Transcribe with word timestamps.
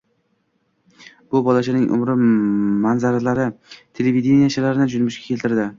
Bu 1.33 1.41
bolachaning 1.47 1.85
umri 1.99 2.17
manzaralari 2.87 3.47
televidenichilarni 3.79 4.95
junbushga 4.97 5.31
keltirdi! 5.33 5.69